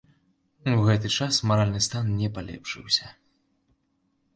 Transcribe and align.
У 0.77 0.85
гэты 0.87 1.11
час 1.19 1.39
маральны 1.51 1.85
стан 1.91 2.11
не 2.23 2.33
палепшыўся. 2.39 3.15